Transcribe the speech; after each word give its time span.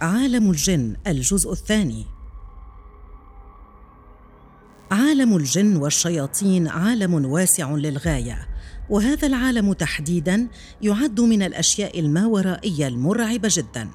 عالم 0.00 0.50
الجن 0.50 0.96
الجزء 1.06 1.52
الثاني. 1.52 2.06
عالم 4.90 5.36
الجن 5.36 5.76
والشياطين 5.76 6.68
عالم 6.68 7.24
واسع 7.24 7.70
للغاية 7.70 8.48
وهذا 8.90 9.26
العالم 9.26 9.72
تحديدا 9.72 10.48
يعد 10.82 11.20
من 11.20 11.42
الأشياء 11.42 12.00
الماورائية 12.00 12.88
المرعبة 12.88 13.48
جدا 13.52 13.88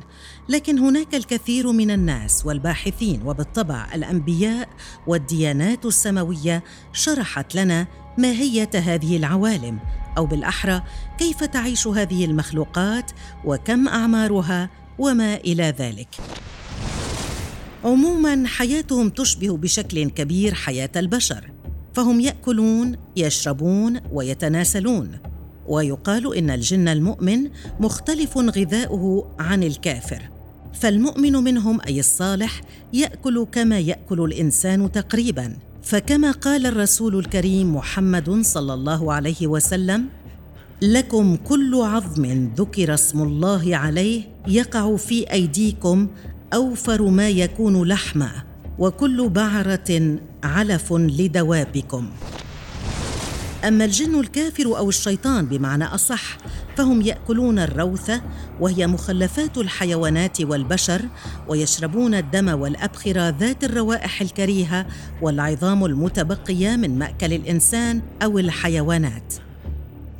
لكن 0.49 0.79
هناك 0.79 1.16
الكثير 1.16 1.71
من 1.71 1.91
الناس 1.91 2.45
والباحثين 2.45 3.21
وبالطبع 3.26 3.88
الأنبياء 3.95 4.70
والديانات 5.07 5.85
السماوية 5.85 6.63
شرحت 6.93 7.55
لنا 7.55 7.88
ماهية 8.18 8.70
هذه 8.76 9.18
العوالم 9.18 9.79
أو 10.18 10.26
بالأحرى 10.26 10.84
كيف 11.18 11.43
تعيش 11.43 11.88
هذه 11.88 12.26
المخلوقات 12.26 13.12
وكم 13.45 13.88
أعمارها 13.88 14.70
وما 15.02 15.36
إلى 15.36 15.73
ذلك. 15.80 16.08
عموما 17.84 18.44
حياتهم 18.48 19.10
تشبه 19.10 19.58
بشكل 19.58 20.10
كبير 20.10 20.54
حياة 20.54 20.90
البشر. 20.96 21.52
فهم 21.94 22.20
يأكلون 22.20 22.96
يشربون 23.16 24.00
ويتناسلون. 24.12 25.18
ويقال 25.68 26.36
إن 26.38 26.50
الجن 26.50 26.88
المؤمن 26.88 27.50
مختلف 27.80 28.38
غذاؤه 28.38 29.27
عن 29.40 29.63
الكافر. 29.63 30.21
فالمؤمن 30.74 31.34
منهم 31.34 31.82
أي 31.88 31.99
الصالح 31.99 32.62
يأكل 32.93 33.48
كما 33.52 33.80
يأكل 33.80 34.21
الإنسان 34.21 34.91
تقريبا. 34.91 35.55
فكما 35.84 36.32
قال 36.32 36.65
الرسول 36.65 37.20
الكريم 37.20 37.76
محمد 37.76 38.41
صلى 38.41 38.74
الله 38.74 39.13
عليه 39.13 39.48
وسلم 39.48 40.05
لكم 40.82 41.36
كل 41.36 41.76
عظم 41.76 42.49
ذكر 42.58 42.93
اسم 42.93 43.21
الله 43.21 43.76
عليه 43.76 44.30
يقع 44.47 44.95
في 44.95 45.31
أيديكم 45.31 46.07
أوفر 46.53 47.01
ما 47.01 47.29
يكون 47.29 47.87
لحما 47.87 48.31
وكل 48.79 49.29
بعرة 49.29 50.17
علف 50.43 50.93
لدوابكم. 50.93 52.09
أما 53.67 53.85
الجن 53.85 54.19
الكافر 54.19 54.77
أو 54.77 54.89
الشيطان 54.89 55.45
بمعنى 55.45 55.84
أصح 55.84 56.37
فهم 56.77 57.01
يأكلون 57.01 57.59
الروث 57.59 58.12
وهي 58.59 58.87
مخلفات 58.87 59.57
الحيوانات 59.57 60.41
والبشر 60.41 61.01
ويشربون 61.47 62.15
الدم 62.15 62.62
والأبخرة 62.62 63.29
ذات 63.29 63.63
الروائح 63.63 64.22
الكريهة 64.22 64.85
والعظام 65.22 65.85
المتبقية 65.85 66.75
من 66.75 67.00
مأكل 67.00 67.34
الإنسان 67.34 68.01
أو 68.23 68.39
الحيوانات. 68.39 69.34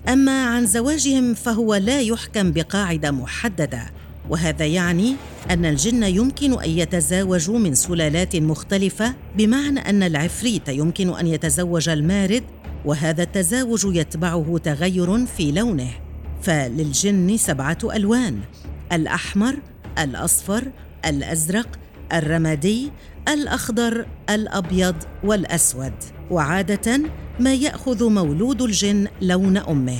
أما 0.08 0.46
عن 0.46 0.66
زواجهم 0.66 1.34
فهو 1.34 1.76
لا 1.76 2.02
يحكم 2.02 2.52
بقاعدة 2.52 3.12
محددة 3.12 4.01
وهذا 4.30 4.66
يعني 4.66 5.16
أن 5.52 5.66
الجن 5.66 6.04
يمكن 6.04 6.62
أن 6.62 6.70
يتزاوجوا 6.70 7.60
من 7.60 7.76
سلالات 7.76 8.36
مختلفة 8.36 9.14
بمعنى 9.38 9.80
أن 9.80 10.04
العفريت 10.04 10.70
يمكن 10.70 11.14
أن 11.20 11.28
يتزوج 11.28 11.90
المارد 11.90 12.44
وهذا 12.86 13.24
التزاوج 13.24 13.86
يتبعه 13.86 14.60
تغير 14.64 15.26
في 15.26 15.52
لونه. 15.52 15.92
فللجن 16.42 17.38
سبعة 17.38 17.78
ألوان 17.84 18.40
الأحمر 18.92 19.56
الأصفر 20.00 20.72
الأزرق 21.06 21.80
الرمادي 22.14 22.92
الأخضر 23.28 24.06
الأبيض 24.30 24.96
والأسود. 25.24 25.94
وعادة 26.32 27.02
ما 27.40 27.54
يأخذ 27.54 28.10
مولود 28.10 28.62
الجن 28.62 29.08
لون 29.22 29.58
أمه. 29.58 30.00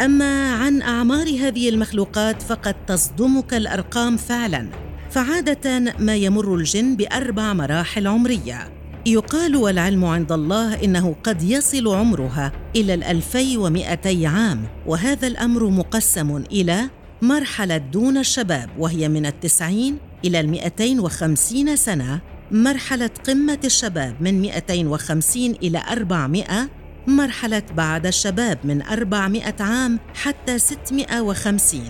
أما 0.00 0.54
عن 0.54 0.82
أعمار 0.82 1.26
هذه 1.26 1.68
المخلوقات 1.68 2.42
فقد 2.42 2.74
تصدمك 2.86 3.54
الأرقام 3.54 4.16
فعلا. 4.16 4.66
فعادة 5.10 5.94
ما 5.98 6.16
يمر 6.16 6.54
الجن 6.54 6.96
بأربع 6.96 7.52
مراحل 7.52 8.06
عمرية. 8.06 8.72
يقال 9.06 9.56
والعلم 9.56 10.04
عند 10.04 10.32
الله 10.32 10.84
إنه 10.84 11.16
قد 11.24 11.42
يصل 11.42 11.88
عمرها 11.88 12.52
إلى 12.76 12.94
الألفي 12.94 13.56
ومائتي 13.56 14.26
عام 14.26 14.64
وهذا 14.86 15.26
الأمر 15.26 15.68
مقسم 15.68 16.36
إلى 16.36 16.90
مرحلة 17.22 17.76
دون 17.76 18.18
الشباب 18.18 18.70
وهي 18.78 19.08
من 19.08 19.26
التسعين 19.26 19.98
إلى 20.24 20.40
المئتين 20.40 21.00
وخمسين 21.00 21.76
سنة 21.76 22.20
مرحلة 22.50 23.10
قمة 23.26 23.58
الشباب 23.64 24.16
من 24.20 24.40
250 24.40 25.50
إلى 25.50 25.82
400 25.90 26.79
مرحلة 27.06 27.62
بعد 27.76 28.06
الشباب 28.06 28.58
من 28.64 28.82
400 28.82 29.54
عام 29.60 29.98
حتى 30.14 30.58
650 30.58 31.80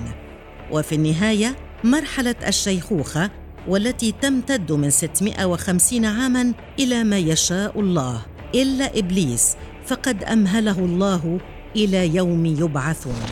وفي 0.71 0.95
النهاية 0.95 1.57
مرحلة 1.85 2.35
الشيخوخة 2.47 3.31
والتي 3.69 4.13
تمتد 4.13 4.73
من 4.73 4.91
650 4.91 6.05
عاما 6.05 6.53
إلى 6.79 7.05
ما 7.05 7.19
يشاء 7.19 7.81
الله 7.81 8.23
إلا 8.55 8.99
إبليس 8.99 9.57
فقد 9.87 10.25
أمهله 10.25 10.79
الله 10.79 11.41
إلى 11.77 12.15
يوم 12.15 12.47
يبعثون. 12.47 13.23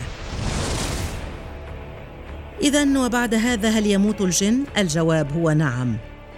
إذا 2.61 2.99
وبعد 3.05 3.33
هذا 3.33 3.69
هل 3.69 3.87
يموت 3.87 4.21
الجن؟ 4.21 4.63
الجواب 4.77 5.31
هو 5.31 5.51
نعم. 5.51 5.97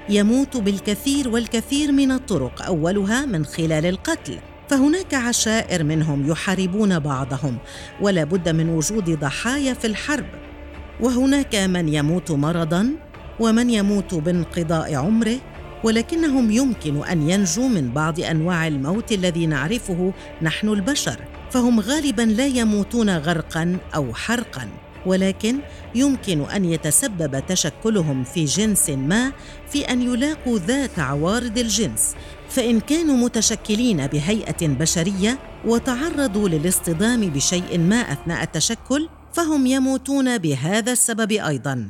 يموت 0.09 0.57
بالكثير 0.57 1.29
والكثير 1.29 1.91
من 1.91 2.11
الطرق 2.11 2.61
أولها 2.61 3.25
من 3.25 3.45
خلال 3.45 3.85
القتل. 3.85 4.39
فهناك 4.71 5.13
عشائر 5.13 5.83
منهم 5.83 6.29
يحاربون 6.31 6.99
بعضهم 6.99 7.57
ولا 8.01 8.23
بد 8.23 8.49
من 8.49 8.69
وجود 8.69 9.19
ضحايا 9.19 9.73
في 9.73 9.87
الحرب. 9.87 10.25
وهناك 10.99 11.55
من 11.55 11.89
يموت 11.89 12.31
مرضا 12.31 12.89
ومن 13.39 13.69
يموت 13.69 14.13
بانقضاء 14.13 14.95
عمره 14.95 15.37
ولكنهم 15.83 16.51
يمكن 16.51 17.03
أن 17.03 17.29
ينجوا 17.29 17.67
من 17.67 17.91
بعض 17.91 18.19
أنواع 18.19 18.67
الموت 18.67 19.11
الذي 19.11 19.45
نعرفه 19.45 20.13
نحن 20.41 20.69
البشر 20.69 21.19
فهم 21.49 21.79
غالبا 21.79 22.21
لا 22.21 22.47
يموتون 22.47 23.09
غرقا 23.09 23.77
أو 23.95 24.13
حرقا. 24.13 24.67
ولكن 25.05 25.59
يمكن 25.95 26.41
أن 26.41 26.65
يتسبب 26.65 27.43
تشكلهم 27.47 28.23
في 28.23 28.45
جنس 28.45 28.89
ما 28.89 29.31
في 29.69 29.89
أن 29.89 30.01
يلاقوا 30.01 30.59
ذات 30.59 30.99
عوارض 30.99 31.57
الجنس 31.57 32.15
فإن 32.49 32.79
كانوا 32.79 33.17
متشكلين 33.17 34.07
بهيئة 34.07 34.67
بشرية 34.67 35.39
وتعرضوا 35.65 36.49
للاصطدام 36.49 37.29
بشيء 37.29 37.79
ما 37.79 37.95
أثناء 37.95 38.43
التشكل 38.43 39.09
فهم 39.33 39.65
يموتون 39.65 40.37
بهذا 40.37 40.91
السبب 40.91 41.31
أيضا. 41.31 41.87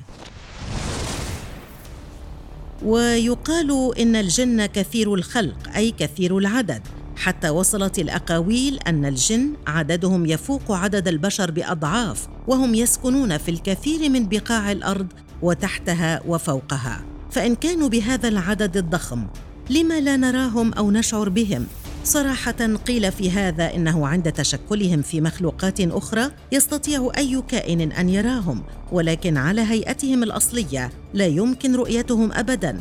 ويقال 2.86 3.92
إن 4.00 4.16
الجن 4.16 4.66
كثير 4.66 5.14
الخلق 5.14 5.76
أي 5.76 5.92
كثير 5.92 6.38
العدد. 6.38 6.82
حتى 7.22 7.50
وصلت 7.50 8.00
الأقاويل 8.00 8.80
أن 8.88 9.06
الجن 9.06 9.54
عددهم 9.68 10.26
يفوق 10.26 10.72
عدد 10.72 11.08
البشر 11.08 11.52
بأضعاف 11.52 12.28
وهم 12.48 12.76
يسكنون 12.76 13.38
في 13.38 13.52
الكثير 13.52 14.09
من 14.09 14.30
بقاع 14.30 14.72
الأرض 14.72 15.08
وتحتها 15.42 16.22
وفوقها. 16.28 17.04
فإن 17.32 17.56
كانوا 17.56 17.90
بهذا 17.90 18.28
العدد 18.28 18.78
الضخم 18.78 19.28
لما 19.70 20.00
لا 20.00 20.18
نراهم 20.18 20.74
أو 20.74 20.92
نشعر 20.92 21.30
بهم؟ 21.30 21.66
صراحة 22.04 22.76
قيل 22.86 23.12
في 23.12 23.32
هذا 23.32 23.76
إنه 23.76 24.08
عند 24.08 24.32
تشكلهم 24.32 25.02
في 25.02 25.22
مخلوقات 25.22 25.82
أخرى 25.82 26.32
يستطيع 26.52 27.12
أي 27.18 27.44
كائن 27.47 27.91
أن 27.91 28.09
يراهم 28.09 28.64
ولكن 28.91 29.38
على 29.38 29.62
هيئتهم 29.62 30.23
الأصلية 30.23 30.90
لا 31.14 31.26
يمكن 31.26 31.76
رؤيتهم 31.76 32.32
ابدا. 32.34 32.79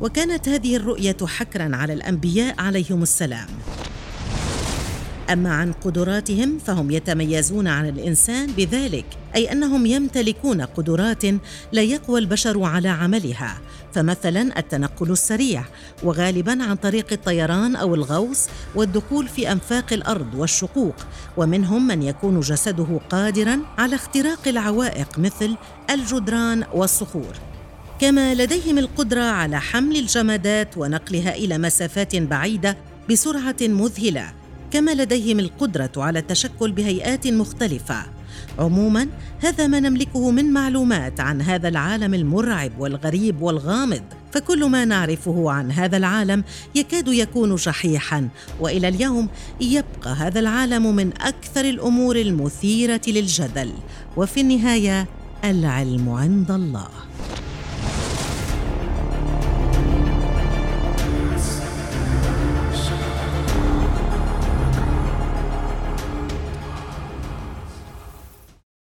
وكانت 0.00 0.48
هذه 0.48 0.76
الرؤية 0.76 1.16
حكرا 1.24 1.76
على 1.76 1.92
الأنبياء 1.92 2.54
عليهم 2.60 3.02
السلام. 3.02 3.48
أما 5.32 5.54
عن 5.54 5.72
قدراتهم 5.72 6.58
فهم 6.58 6.90
يتميزون 6.90 7.68
عن 7.68 7.88
الإنسان 7.88 8.46
بذلك 8.46 9.04
أي 9.36 9.52
أنهم 9.52 9.86
يمتلكون 9.86 10.62
قدرات 10.62 11.24
لا 11.72 11.82
يقوى 11.82 12.20
البشر 12.20 12.62
على 12.62 12.88
عملها 12.88 13.58
فمثلا 13.92 14.58
التنقل 14.58 15.10
السريع 15.10 15.64
وغالبا 16.02 16.62
عن 16.64 16.76
طريق 16.76 17.06
الطيران 17.12 17.76
أو 17.76 17.94
الغوص 17.94 18.48
والدخول 18.74 19.28
في 19.28 19.52
أنفاق 19.52 19.92
الأرض 19.92 20.34
والشقوق 20.34 20.96
ومنهم 21.36 21.86
من 21.86 22.02
يكون 22.02 22.40
جسده 22.40 23.00
قادرا 23.10 23.58
على 23.78 23.94
اختراق 23.94 24.48
العوائق 24.48 25.18
مثل 25.18 25.56
الجدران 25.90 26.64
والصخور. 26.72 27.53
كما 28.00 28.34
لديهم 28.34 28.78
القدرة 28.78 29.22
على 29.22 29.60
حمل 29.60 29.96
الجمادات 29.96 30.78
ونقلها 30.78 31.34
إلى 31.34 31.58
مسافات 31.58 32.16
بعيدة 32.16 32.76
بسرعة 33.10 33.56
مذهلة 33.62 34.32
كما 34.70 34.94
لديهم 34.94 35.40
القدرة 35.40 35.90
على 35.96 36.18
التشكل 36.18 36.72
بهيئات 36.72 37.26
مختلفة. 37.26 38.06
عموما 38.58 39.08
هذا 39.40 39.66
ما 39.66 39.80
نملكه 39.80 40.30
من 40.30 40.52
معلومات 40.52 41.20
عن 41.20 41.42
هذا 41.42 41.68
العالم 41.68 42.14
المرعب 42.14 42.72
والغريب 42.78 43.42
والغامض 43.42 44.02
فكل 44.32 44.64
ما 44.64 44.84
نعرفه 44.84 45.50
عن 45.50 45.72
هذا 45.72 45.96
العالم 45.96 46.44
يكاد 46.74 47.08
يكون 47.08 47.56
شحيحا 47.56 48.28
وإلى 48.60 48.88
اليوم 48.88 49.28
يبقى 49.60 50.14
هذا 50.14 50.40
العالم 50.40 50.96
من 50.96 51.12
أكثر 51.20 51.64
الأمور 51.64 52.16
المثيرة 52.16 53.00
للجدل. 53.06 53.72
وفي 54.16 54.40
النهاية 54.40 55.06
العلم 55.44 56.08
عند 56.08 56.50
الله. 56.50 56.88